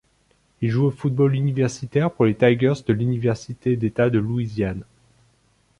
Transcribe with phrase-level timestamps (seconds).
[0.61, 4.83] Il joue au football universitaire pour les Tigers de l'université d'État de Louisiane.